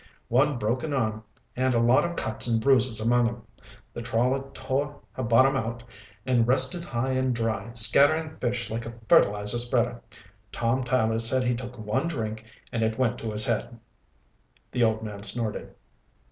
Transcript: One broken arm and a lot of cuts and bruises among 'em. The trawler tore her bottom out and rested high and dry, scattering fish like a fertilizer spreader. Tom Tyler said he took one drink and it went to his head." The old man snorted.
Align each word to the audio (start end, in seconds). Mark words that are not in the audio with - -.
One 0.29 0.57
broken 0.57 0.93
arm 0.93 1.23
and 1.55 1.75
a 1.75 1.79
lot 1.79 2.03
of 2.05 2.15
cuts 2.15 2.47
and 2.47 2.59
bruises 2.59 2.99
among 2.99 3.27
'em. 3.29 3.43
The 3.93 4.01
trawler 4.01 4.49
tore 4.51 4.99
her 5.11 5.21
bottom 5.21 5.55
out 5.55 5.83
and 6.25 6.47
rested 6.47 6.83
high 6.83 7.11
and 7.11 7.35
dry, 7.35 7.69
scattering 7.75 8.35
fish 8.37 8.71
like 8.71 8.87
a 8.87 8.95
fertilizer 9.07 9.59
spreader. 9.59 10.01
Tom 10.51 10.83
Tyler 10.83 11.19
said 11.19 11.43
he 11.43 11.53
took 11.53 11.77
one 11.77 12.07
drink 12.07 12.43
and 12.71 12.81
it 12.81 12.97
went 12.97 13.19
to 13.19 13.29
his 13.31 13.45
head." 13.45 13.79
The 14.71 14.83
old 14.83 15.03
man 15.03 15.21
snorted. 15.21 15.75